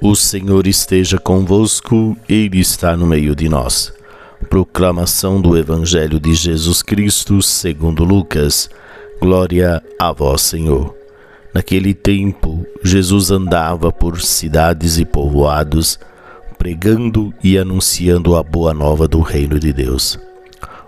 [0.00, 3.92] O Senhor esteja convosco, Ele está no meio de nós.
[4.48, 8.70] Proclamação do Evangelho de Jesus Cristo, segundo Lucas.
[9.20, 10.94] Glória a vós, Senhor.
[11.52, 15.98] Naquele tempo, Jesus andava por cidades e povoados,
[16.56, 20.16] pregando e anunciando a boa nova do reino de Deus.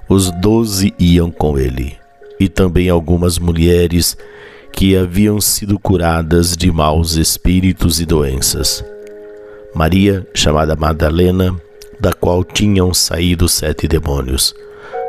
[0.09, 1.97] Os doze iam com ele,
[2.39, 4.17] e também algumas mulheres
[4.73, 8.85] que haviam sido curadas de maus espíritos e doenças.
[9.75, 11.55] Maria, chamada Madalena,
[11.99, 14.55] da qual tinham saído sete demônios,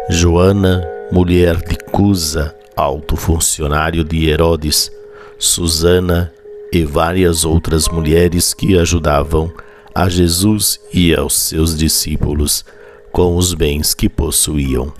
[0.09, 4.91] Joana, mulher de Cusa, alto funcionário de Herodes,
[5.37, 6.31] Susana
[6.71, 9.51] e várias outras mulheres que ajudavam
[9.93, 12.63] a Jesus e aos seus discípulos
[13.11, 14.93] com os bens que possuíam.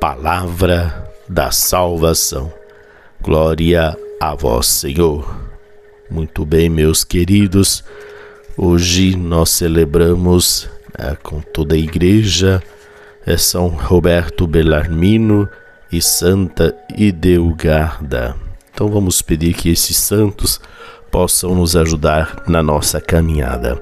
[0.00, 2.52] Palavra da salvação.
[3.20, 5.48] Glória a vós, Senhor.
[6.10, 7.84] Muito bem, meus queridos.
[8.60, 10.68] Hoje nós celebramos
[10.98, 12.60] é, com toda a igreja
[13.24, 15.48] é São Roberto Bellarmino
[15.92, 18.34] e Santa Ideogarda.
[18.74, 20.60] Então vamos pedir que esses santos
[21.08, 23.80] possam nos ajudar na nossa caminhada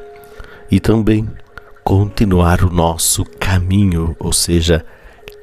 [0.70, 1.27] e também
[1.83, 4.84] continuar o nosso caminho, ou seja,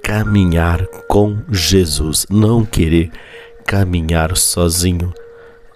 [0.04, 3.10] caminhar com Jesus, não querer
[3.66, 5.12] caminhar sozinho.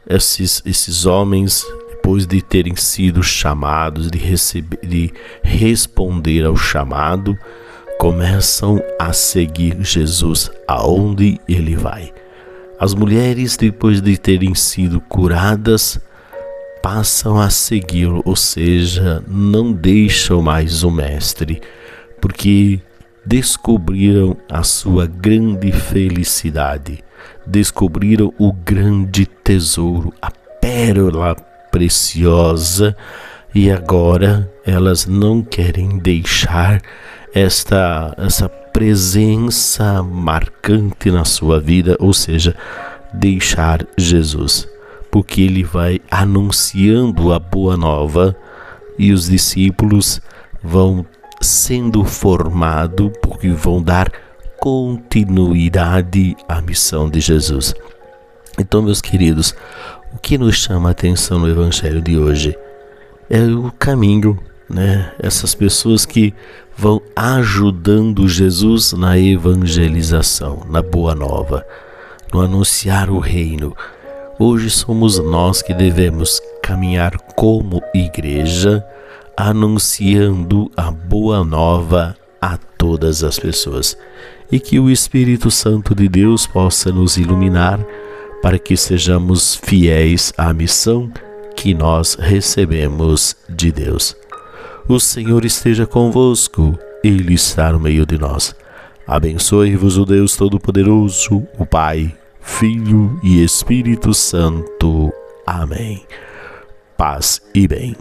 [0.08, 1.66] Esses, esses homens
[2.08, 5.12] depois de terem sido chamados, de, receber, de
[5.44, 7.38] responder ao chamado,
[8.00, 12.14] começam a seguir Jesus aonde ele vai.
[12.80, 16.00] As mulheres, depois de terem sido curadas,
[16.82, 21.62] passam a segui-lo, ou seja, não deixam mais o Mestre,
[22.22, 22.80] porque
[23.26, 27.04] descobriram a sua grande felicidade,
[27.46, 31.36] descobriram o grande tesouro, a pérola
[31.78, 32.98] preciosa
[33.54, 36.82] e agora elas não querem deixar
[37.32, 42.56] esta essa presença marcante na sua vida, ou seja,
[43.14, 44.68] deixar Jesus,
[45.12, 48.36] porque ele vai anunciando a boa nova
[48.98, 50.20] e os discípulos
[50.64, 51.06] vão
[51.40, 54.12] sendo formados porque vão dar
[54.60, 57.76] continuidade à missão de Jesus.
[58.60, 59.54] Então, meus queridos,
[60.14, 62.58] o que nos chama a atenção no Evangelho de hoje
[63.30, 65.14] é o caminho, né?
[65.20, 66.34] Essas pessoas que
[66.76, 71.64] vão ajudando Jesus na evangelização, na boa nova,
[72.34, 73.76] no anunciar o reino.
[74.40, 78.84] Hoje somos nós que devemos caminhar como igreja,
[79.36, 83.96] anunciando a boa nova a todas as pessoas.
[84.52, 87.80] E que o Espírito Santo de Deus possa nos iluminar
[88.42, 91.12] para que sejamos fiéis à missão
[91.56, 94.16] que nós recebemos de Deus.
[94.88, 98.56] O Senhor esteja convosco, Ele está no meio de nós.
[99.06, 105.12] Abençoe-vos o Deus Todo-Poderoso, o Pai, Filho e Espírito Santo.
[105.46, 106.06] Amém.
[106.98, 107.96] Paz e bem.